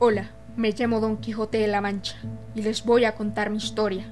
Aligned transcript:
Hola, 0.00 0.30
me 0.56 0.70
llamo 0.70 1.00
Don 1.00 1.16
Quijote 1.16 1.58
de 1.58 1.66
la 1.66 1.80
Mancha 1.80 2.14
y 2.54 2.62
les 2.62 2.84
voy 2.84 3.04
a 3.04 3.16
contar 3.16 3.50
mi 3.50 3.56
historia. 3.56 4.06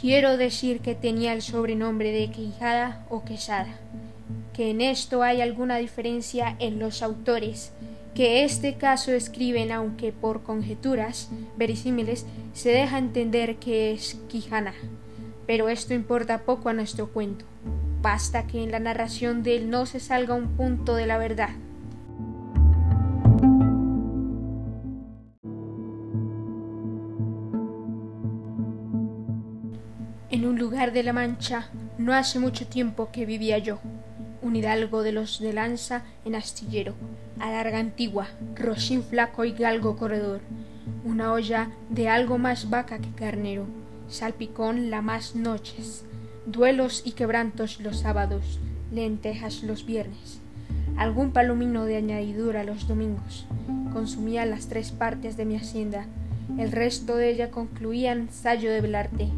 Quiero 0.00 0.38
decir 0.38 0.80
que 0.80 0.94
tenía 0.94 1.34
el 1.34 1.42
sobrenombre 1.42 2.12
de 2.12 2.30
Quijada 2.30 3.04
o 3.10 3.22
Quesada, 3.26 3.74
que 4.54 4.70
en 4.70 4.80
esto 4.80 5.22
hay 5.22 5.42
alguna 5.42 5.76
diferencia 5.76 6.56
en 6.60 6.78
los 6.78 7.02
autores, 7.02 7.72
que 8.14 8.42
este 8.42 8.76
caso 8.76 9.12
escriben 9.12 9.70
aunque 9.70 10.12
por 10.12 10.44
conjeturas 10.44 11.28
verisímiles 11.58 12.24
se 12.54 12.70
deja 12.70 12.96
entender 12.96 13.56
que 13.56 13.92
es 13.92 14.14
Quijana 14.30 14.72
pero 15.52 15.68
esto 15.68 15.92
importa 15.92 16.46
poco 16.46 16.70
a 16.70 16.72
nuestro 16.72 17.08
cuento. 17.08 17.44
Basta 18.00 18.46
que 18.46 18.64
en 18.64 18.70
la 18.70 18.80
narración 18.80 19.42
de 19.42 19.54
él 19.58 19.68
no 19.68 19.84
se 19.84 20.00
salga 20.00 20.32
un 20.32 20.56
punto 20.56 20.94
de 20.94 21.04
la 21.04 21.18
verdad. 21.18 21.50
En 30.30 30.46
un 30.46 30.58
lugar 30.58 30.90
de 30.94 31.02
la 31.02 31.12
Mancha, 31.12 31.68
no 31.98 32.14
hace 32.14 32.38
mucho 32.38 32.66
tiempo 32.66 33.10
que 33.12 33.26
vivía 33.26 33.58
yo, 33.58 33.78
un 34.40 34.56
hidalgo 34.56 35.02
de 35.02 35.12
los 35.12 35.38
de 35.38 35.52
lanza 35.52 36.02
en 36.24 36.34
astillero, 36.34 36.94
a 37.38 37.50
larga 37.50 37.78
antigua, 37.78 38.26
rocín 38.54 39.02
flaco 39.02 39.44
y 39.44 39.52
galgo 39.52 39.98
corredor, 39.98 40.40
una 41.04 41.30
olla 41.30 41.68
de 41.90 42.08
algo 42.08 42.38
más 42.38 42.70
vaca 42.70 43.00
que 43.00 43.10
carnero, 43.10 43.66
salpicón 44.12 44.90
la 44.90 45.00
más 45.00 45.34
noches, 45.34 46.04
duelos 46.46 47.02
y 47.04 47.12
quebrantos 47.12 47.80
los 47.80 48.00
sábados, 48.00 48.60
lentejas 48.92 49.62
los 49.62 49.86
viernes, 49.86 50.40
algún 50.96 51.32
palomino 51.32 51.84
de 51.86 51.96
añadidura 51.96 52.62
los 52.62 52.86
domingos. 52.86 53.46
Consumía 53.92 54.44
las 54.44 54.68
tres 54.68 54.92
partes 54.92 55.36
de 55.36 55.46
mi 55.46 55.56
hacienda, 55.56 56.06
el 56.58 56.72
resto 56.72 57.16
de 57.16 57.30
ella 57.30 57.50
concluían 57.50 58.28
sallo 58.30 58.70
de 58.70 58.80
velarte, 58.82 59.28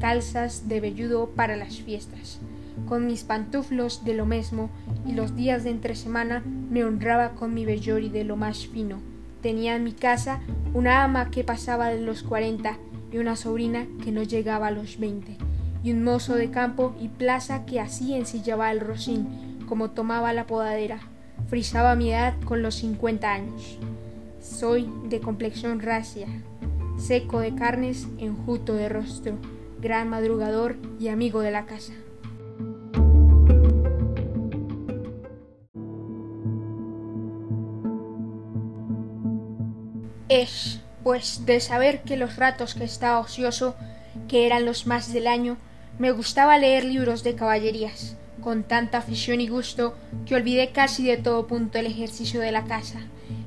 calzas 0.00 0.68
de 0.68 0.80
velludo 0.80 1.30
para 1.30 1.56
las 1.56 1.76
fiestas. 1.76 2.40
Con 2.88 3.06
mis 3.06 3.24
pantuflos 3.24 4.04
de 4.04 4.14
lo 4.14 4.26
mismo 4.26 4.70
y 5.06 5.12
los 5.12 5.36
días 5.36 5.64
de 5.64 5.70
entre 5.70 5.94
semana 5.94 6.42
me 6.70 6.84
honraba 6.84 7.30
con 7.30 7.54
mi 7.54 7.64
vellori 7.64 8.08
de 8.08 8.24
lo 8.24 8.36
más 8.36 8.66
fino. 8.66 8.98
Tenía 9.40 9.76
en 9.76 9.84
mi 9.84 9.92
casa 9.92 10.40
una 10.74 11.04
ama 11.04 11.30
que 11.30 11.44
pasaba 11.44 11.88
de 11.88 12.00
los 12.00 12.22
cuarenta 12.22 12.78
una 13.18 13.36
sobrina 13.36 13.86
que 14.02 14.12
no 14.12 14.22
llegaba 14.22 14.68
a 14.68 14.70
los 14.70 14.98
veinte, 14.98 15.36
y 15.82 15.92
un 15.92 16.02
mozo 16.02 16.34
de 16.34 16.50
campo 16.50 16.94
y 17.00 17.08
plaza 17.08 17.64
que 17.64 17.80
así 17.80 18.14
ensillaba 18.14 18.72
el 18.72 18.80
rocín, 18.80 19.58
como 19.68 19.90
tomaba 19.90 20.32
la 20.32 20.46
podadera. 20.46 21.00
Frisaba 21.48 21.94
mi 21.94 22.10
edad 22.10 22.34
con 22.44 22.62
los 22.62 22.74
cincuenta 22.74 23.32
años. 23.32 23.78
Soy 24.40 24.88
de 25.08 25.20
complexión 25.20 25.80
racia, 25.80 26.26
seco 26.98 27.40
de 27.40 27.54
carnes, 27.54 28.08
enjuto 28.18 28.74
de 28.74 28.88
rostro, 28.88 29.34
gran 29.80 30.08
madrugador 30.08 30.76
y 30.98 31.08
amigo 31.08 31.40
de 31.40 31.50
la 31.50 31.66
casa. 31.66 31.92
Es 40.28 40.80
pues 41.06 41.46
de 41.46 41.60
saber 41.60 42.02
que 42.02 42.16
los 42.16 42.34
ratos 42.34 42.74
que 42.74 42.82
estaba 42.82 43.20
ocioso, 43.20 43.76
que 44.26 44.44
eran 44.44 44.64
los 44.64 44.88
más 44.88 45.12
del 45.12 45.28
año, 45.28 45.56
me 46.00 46.10
gustaba 46.10 46.58
leer 46.58 46.84
libros 46.84 47.22
de 47.22 47.36
caballerías, 47.36 48.16
con 48.42 48.64
tanta 48.64 48.98
afición 48.98 49.40
y 49.40 49.46
gusto 49.46 49.94
que 50.26 50.34
olvidé 50.34 50.72
casi 50.72 51.06
de 51.06 51.16
todo 51.16 51.46
punto 51.46 51.78
el 51.78 51.86
ejercicio 51.86 52.40
de 52.40 52.50
la 52.50 52.64
casa 52.64 52.98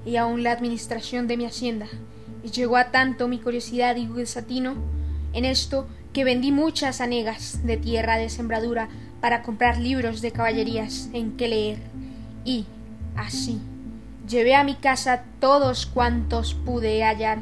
y 0.05 0.15
aun 0.15 0.41
la 0.41 0.53
administración 0.53 1.27
de 1.27 1.35
mi 1.35 1.43
hacienda, 1.43 1.87
y 2.45 2.51
llegó 2.51 2.77
a 2.77 2.91
tanto 2.91 3.27
mi 3.27 3.39
curiosidad 3.39 3.97
y 3.97 4.05
desatino 4.05 4.75
en 5.33 5.43
esto 5.43 5.85
que 6.13 6.23
vendí 6.23 6.53
muchas 6.53 7.01
anegas 7.01 7.65
de 7.65 7.75
tierra 7.75 8.15
de 8.15 8.29
sembradura 8.29 8.87
para 9.19 9.43
comprar 9.43 9.79
libros 9.79 10.21
de 10.21 10.31
caballerías 10.31 11.09
en 11.11 11.35
que 11.35 11.49
leer, 11.49 11.79
y 12.45 12.67
así 13.17 13.59
Llevé 14.29 14.53
a 14.53 14.63
mi 14.63 14.75
casa 14.75 15.23
todos 15.39 15.87
cuantos 15.87 16.53
pude 16.53 17.03
hallar, 17.03 17.39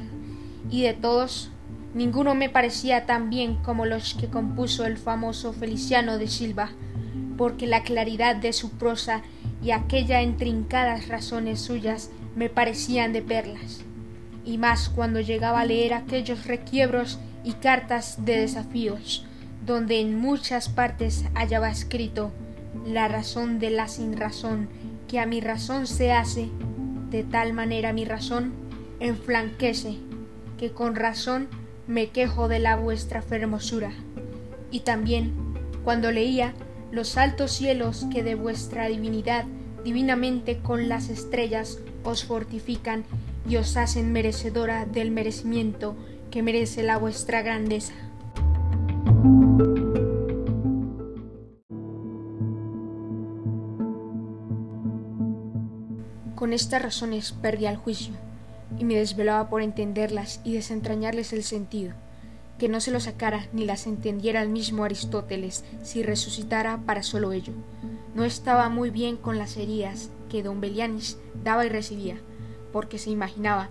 y 0.71 0.83
de 0.83 0.93
todos 0.93 1.51
ninguno 1.93 2.33
me 2.33 2.49
parecía 2.49 3.05
tan 3.05 3.29
bien 3.29 3.55
como 3.55 3.85
los 3.85 4.13
que 4.13 4.27
compuso 4.27 4.85
el 4.85 4.97
famoso 4.97 5.51
Feliciano 5.51 6.17
de 6.17 6.29
Silva, 6.29 6.69
porque 7.37 7.67
la 7.67 7.83
claridad 7.83 8.37
de 8.37 8.53
su 8.53 8.69
prosa 8.69 9.21
y 9.61 9.71
aquellas 9.71 10.23
intrincadas 10.23 11.09
razones 11.09 11.59
suyas 11.59 12.09
me 12.37 12.49
parecían 12.49 13.11
de 13.11 13.21
perlas, 13.21 13.81
y 14.45 14.57
más 14.57 14.87
cuando 14.87 15.19
llegaba 15.19 15.59
a 15.59 15.65
leer 15.65 15.93
aquellos 15.93 16.45
requiebros 16.45 17.19
y 17.43 17.51
cartas 17.51 18.23
de 18.23 18.39
desafíos, 18.39 19.25
donde 19.65 19.99
en 19.99 20.17
muchas 20.17 20.69
partes 20.69 21.25
hallaba 21.33 21.69
escrito 21.69 22.31
la 22.85 23.09
razón 23.09 23.59
de 23.59 23.71
la 23.71 23.89
sin 23.89 24.15
razón 24.15 24.69
que 25.09 25.19
a 25.19 25.25
mi 25.25 25.41
razón 25.41 25.85
se 25.85 26.13
hace 26.13 26.49
de 27.09 27.23
tal 27.23 27.53
manera 27.53 27.93
mi 27.93 28.05
razón 28.05 28.53
enflanquece, 28.99 29.97
que 30.57 30.71
con 30.71 30.95
razón 30.95 31.47
me 31.87 32.09
quejo 32.09 32.47
de 32.47 32.59
la 32.59 32.75
vuestra 32.75 33.21
fermosura. 33.21 33.91
Y 34.71 34.81
también, 34.81 35.33
cuando 35.83 36.11
leía 36.11 36.53
los 36.91 37.17
altos 37.17 37.51
cielos 37.51 38.05
que 38.11 38.23
de 38.23 38.35
vuestra 38.35 38.87
divinidad 38.87 39.45
divinamente 39.83 40.57
con 40.57 40.89
las 40.89 41.09
estrellas 41.09 41.79
os 42.03 42.25
fortifican 42.25 43.05
y 43.47 43.57
os 43.57 43.77
hacen 43.77 44.11
merecedora 44.11 44.85
del 44.85 45.11
merecimiento 45.11 45.95
que 46.31 46.43
merece 46.43 46.83
la 46.83 46.97
vuestra 46.97 47.41
grandeza. 47.41 47.93
Con 56.37 56.53
estas 56.53 56.83
razones 56.83 57.31
perdía 57.31 57.71
el 57.71 57.77
juicio, 57.77 58.13
y 58.77 58.85
me 58.85 58.93
desvelaba 58.93 59.49
por 59.49 59.63
entenderlas 59.63 60.39
y 60.43 60.53
desentrañarles 60.53 61.33
el 61.33 61.41
sentido, 61.41 61.95
que 62.59 62.69
no 62.69 62.79
se 62.79 62.91
lo 62.91 62.99
sacara 62.99 63.47
ni 63.53 63.65
las 63.65 63.87
entendiera 63.87 64.43
el 64.43 64.49
mismo 64.49 64.83
Aristóteles 64.83 65.65
si 65.81 66.03
resucitara 66.03 66.77
para 66.85 67.01
solo 67.01 67.31
ello. 67.31 67.53
No 68.13 68.23
estaba 68.23 68.69
muy 68.69 68.91
bien 68.91 69.17
con 69.17 69.39
las 69.39 69.57
heridas 69.57 70.11
que 70.29 70.43
don 70.43 70.61
Belianis 70.61 71.17
daba 71.43 71.65
y 71.65 71.69
recibía, 71.69 72.17
porque 72.71 72.99
se 72.99 73.09
imaginaba 73.09 73.69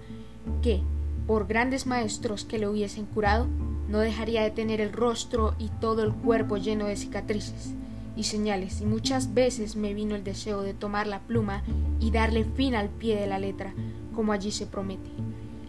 que, 0.61 0.83
por 1.29 1.47
grandes 1.47 1.87
maestros 1.87 2.45
que 2.45 2.59
le 2.59 2.67
hubiesen 2.67 3.07
curado, 3.07 3.47
no 3.87 4.01
dejaría 4.01 4.43
de 4.43 4.51
tener 4.51 4.81
el 4.81 4.93
rostro 4.93 5.55
y 5.61 5.69
todo 5.81 6.03
el 6.03 6.13
cuerpo 6.13 6.57
lleno 6.57 6.87
de 6.87 6.97
cicatrices 6.97 7.77
y 8.17 8.25
señales, 8.25 8.81
y 8.81 8.87
muchas 8.87 9.35
veces 9.35 9.77
me 9.77 9.95
vino 9.95 10.17
el 10.17 10.25
deseo 10.25 10.63
de 10.63 10.75
tomar 10.75 11.07
la 11.07 11.21
pluma 11.21 11.63
y 12.01 12.11
darle 12.11 12.45
fin 12.45 12.75
al 12.75 12.89
pie 12.89 13.21
de 13.21 13.27
la 13.27 13.39
letra, 13.39 13.75
como 14.15 14.33
allí 14.33 14.51
se 14.51 14.67
promete, 14.67 15.11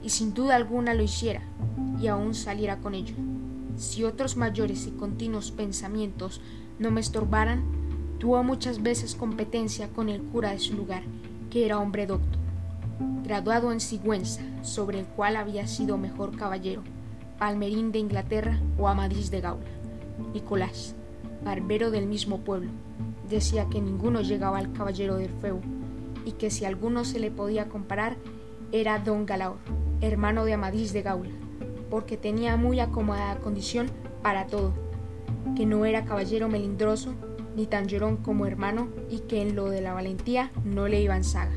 y 0.02 0.09
sin 0.09 0.34
duda 0.34 0.56
alguna 0.56 0.94
lo 0.94 1.03
hiciera, 1.03 1.41
y 2.02 2.08
aún 2.08 2.34
saliera 2.34 2.78
con 2.78 2.96
ello. 2.96 3.16
Si 3.75 4.03
otros 4.03 4.38
mayores 4.38 4.88
y 4.88 4.91
continuos 4.91 5.52
pensamientos 5.52 6.41
no 6.80 6.90
me 6.90 7.02
estorbaran, 7.02 7.63
tuvo 8.18 8.41
muchas 8.44 8.81
veces 8.81 9.14
competencia 9.14 9.90
con 9.90 10.09
el 10.09 10.22
cura 10.22 10.52
de 10.52 10.59
su 10.59 10.74
lugar, 10.74 11.03
que 11.52 11.66
era 11.66 11.79
hombre 11.79 12.08
docto, 12.08 12.40
graduado 13.24 13.72
en 13.72 13.79
Sigüenza, 13.79 14.41
sobre 14.64 15.02
el 15.02 15.06
cual 15.06 15.35
había 15.35 15.68
sido 15.68 15.97
mejor 15.97 16.35
caballero, 16.35 16.81
Palmerín 17.38 17.91
de 17.91 18.00
Inglaterra 18.00 18.59
o 18.79 18.88
Amadís 18.88 19.29
de 19.29 19.41
Gaula. 19.41 19.70
Nicolás, 20.34 20.96
barbero 21.43 21.91
del 21.91 22.07
mismo 22.07 22.39
pueblo, 22.39 22.69
decía 23.29 23.67
que 23.69 23.81
ninguno 23.81 24.22
llegaba 24.22 24.57
al 24.57 24.73
caballero 24.73 25.16
del 25.16 25.29
feu, 25.29 25.59
y 26.25 26.34
que 26.34 26.49
si 26.49 26.66
alguno 26.66 27.05
se 27.05 27.19
le 27.19 27.31
podía 27.31 27.69
comparar 27.69 28.17
era 28.72 28.99
don 28.99 29.25
Galaor, 29.25 29.57
hermano 30.01 30.45
de 30.45 30.53
Amadís 30.53 30.93
de 30.93 31.01
Gaula, 31.01 31.31
porque 31.89 32.17
tenía 32.17 32.57
muy 32.57 32.79
acomodada 32.79 33.39
condición 33.39 33.87
para 34.22 34.47
todo, 34.47 34.73
que 35.55 35.66
no 35.66 35.85
era 35.85 36.05
caballero 36.05 36.49
melindroso 36.49 37.13
ni 37.55 37.66
tan 37.66 37.87
llorón 37.87 38.17
como 38.17 38.45
hermano 38.45 38.90
y 39.09 39.19
que 39.22 39.41
en 39.41 39.55
lo 39.55 39.69
de 39.69 39.81
la 39.81 39.93
valentía 39.93 40.51
no 40.63 40.87
le 40.87 41.01
iba 41.01 41.16
en 41.16 41.23
saga. 41.23 41.55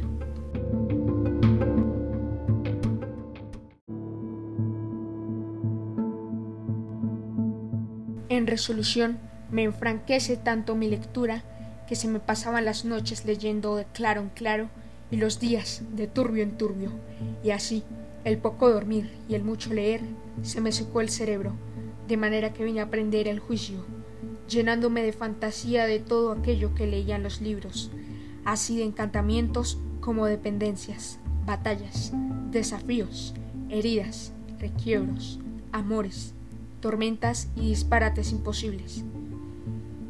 En 8.31 8.47
resolución, 8.47 9.19
me 9.51 9.65
enfranquece 9.65 10.37
tanto 10.37 10.75
mi 10.75 10.89
lectura 10.89 11.43
que 11.89 11.97
se 11.97 12.09
me 12.09 12.21
pasaban 12.21 12.65
las 12.65 12.85
noches 12.85 13.25
leyendo 13.25 13.77
de 13.77 13.85
claro 13.85 14.21
en 14.21 14.29
claro 14.29 14.69
y 15.11 15.17
los 15.17 15.41
días 15.41 15.83
de 15.97 16.07
turbio 16.07 16.43
en 16.43 16.57
turbio, 16.57 16.91
y 17.43 17.51
así 17.51 17.83
el 18.25 18.39
poco 18.39 18.71
dormir 18.71 19.11
y 19.29 19.35
el 19.35 19.43
mucho 19.43 19.73
leer 19.73 20.03
se 20.43 20.61
me 20.61 20.73
secó 20.73 21.01
el 21.01 21.09
cerebro, 21.09 21.55
de 22.07 22.17
manera 22.17 22.53
que 22.53 22.65
vine 22.65 22.81
a 22.81 22.85
aprender 22.85 23.27
el 23.29 23.41
juicio. 23.41 23.85
llenándome 24.51 25.03
de 25.03 25.13
fantasía 25.13 25.87
de 25.87 26.01
todo 26.01 26.33
aquello 26.33 26.75
que 26.75 26.87
leía 26.87 27.17
en 27.17 27.23
los 27.23 27.41
libros, 27.41 27.91
así 28.45 28.77
de 28.77 28.85
encantamientos 28.85 29.79
como 30.01 30.27
dependencias, 30.27 31.21
batallas, 31.47 32.13
desafíos, 32.51 33.33
heridas, 33.69 34.33
requiebros, 34.59 35.39
amores, 35.73 36.35
tormentas 36.81 37.49
y 37.55 37.69
disparates 37.69 38.33
imposibles. 38.33 39.05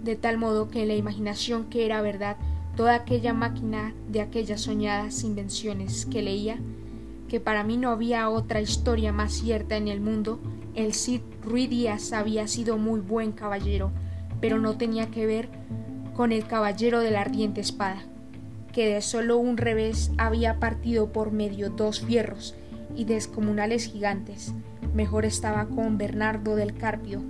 De 0.03 0.17
tal 0.17 0.39
modo 0.39 0.69
que 0.69 0.83
en 0.83 0.89
la 0.89 0.95
imaginación 0.95 1.65
que 1.65 1.85
era 1.85 2.01
verdad 2.01 2.37
toda 2.77 2.95
aquella 2.95 3.35
máquina 3.35 3.95
de 4.09 4.21
aquellas 4.21 4.63
soñadas 4.63 5.25
invenciones 5.25 6.07
que 6.07 6.23
leía, 6.23 6.59
que 7.29 7.41
para 7.41 7.63
mí 7.63 7.77
no 7.77 7.91
había 7.91 8.29
otra 8.29 8.61
historia 8.61 9.13
más 9.13 9.33
cierta 9.33 9.77
en 9.77 9.89
el 9.89 10.01
mundo, 10.01 10.41
el 10.75 10.95
Cid 10.95 11.21
Ruiz 11.43 11.69
Díaz 11.69 12.13
había 12.13 12.47
sido 12.49 12.79
muy 12.79 13.01
buen 13.01 13.33
caballero, 13.33 13.93
pero 14.41 14.59
no 14.59 14.77
tenía 14.77 15.11
que 15.11 15.27
ver 15.27 15.49
con 16.15 16.33
el 16.33 16.47
caballero 16.47 17.01
de 17.01 17.11
la 17.11 17.21
ardiente 17.21 17.61
espada, 17.61 18.03
que 18.73 18.89
de 18.89 19.03
solo 19.03 19.37
un 19.37 19.57
revés 19.57 20.11
había 20.17 20.59
partido 20.59 21.13
por 21.13 21.33
medio 21.33 21.71
dos 21.71 22.01
fierros 22.01 22.55
y 22.97 23.05
descomunales 23.05 23.87
gigantes. 23.87 24.55
Mejor 24.95 25.25
estaba 25.25 25.67
con 25.67 25.99
Bernardo 25.99 26.57
del 26.57 26.75
Carpio, 26.75 27.23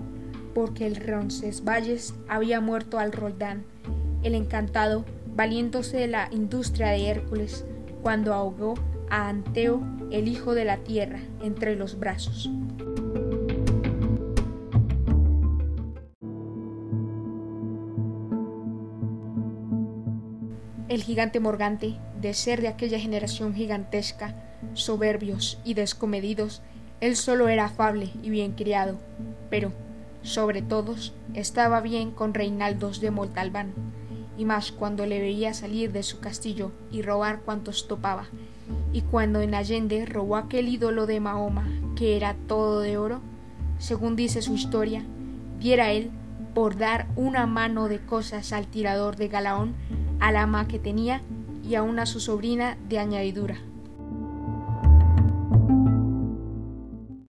porque 0.54 0.86
el 0.86 0.96
Roncesvalles 0.96 2.14
había 2.28 2.60
muerto 2.60 2.98
al 2.98 3.12
Roldán, 3.12 3.64
el 4.22 4.34
encantado, 4.34 5.04
valiéndose 5.34 5.96
de 5.96 6.08
la 6.08 6.28
industria 6.30 6.88
de 6.88 7.08
Hércules, 7.08 7.64
cuando 8.02 8.34
ahogó 8.34 8.74
a 9.08 9.28
Anteo, 9.28 9.82
el 10.10 10.28
hijo 10.28 10.54
de 10.54 10.64
la 10.64 10.78
tierra, 10.78 11.20
entre 11.42 11.76
los 11.76 11.98
brazos. 11.98 12.50
El 20.88 21.04
gigante 21.04 21.38
Morgante, 21.38 21.96
de 22.20 22.34
ser 22.34 22.60
de 22.60 22.68
aquella 22.68 22.98
generación 22.98 23.54
gigantesca, 23.54 24.34
soberbios 24.74 25.60
y 25.64 25.74
descomedidos, 25.74 26.62
él 27.00 27.16
solo 27.16 27.48
era 27.48 27.66
afable 27.66 28.10
y 28.22 28.30
bien 28.30 28.52
criado, 28.52 28.98
pero, 29.48 29.72
sobre 30.22 30.62
todos, 30.62 31.14
estaba 31.34 31.80
bien 31.80 32.10
con 32.10 32.34
Reinaldos 32.34 33.00
de 33.00 33.10
Montalbán, 33.10 33.72
y 34.36 34.44
más 34.44 34.72
cuando 34.72 35.06
le 35.06 35.20
veía 35.20 35.54
salir 35.54 35.92
de 35.92 36.02
su 36.02 36.20
castillo 36.20 36.72
y 36.90 37.02
robar 37.02 37.40
cuantos 37.40 37.88
topaba, 37.88 38.26
y 38.92 39.02
cuando 39.02 39.40
en 39.40 39.54
Allende 39.54 40.06
robó 40.06 40.36
aquel 40.36 40.68
ídolo 40.68 41.06
de 41.06 41.20
Mahoma, 41.20 41.66
que 41.96 42.16
era 42.16 42.34
todo 42.46 42.80
de 42.80 42.98
oro, 42.98 43.20
según 43.78 44.16
dice 44.16 44.42
su 44.42 44.54
historia, 44.54 45.04
diera 45.58 45.92
él 45.92 46.10
por 46.54 46.76
dar 46.76 47.06
una 47.16 47.46
mano 47.46 47.88
de 47.88 48.00
cosas 48.00 48.52
al 48.52 48.66
tirador 48.66 49.16
de 49.16 49.28
Galaón, 49.28 49.74
al 50.20 50.36
ama 50.36 50.68
que 50.68 50.78
tenía 50.78 51.22
y 51.62 51.74
aun 51.76 51.98
a 51.98 52.06
su 52.06 52.20
sobrina 52.20 52.76
de 52.88 52.98
añadidura. 52.98 53.58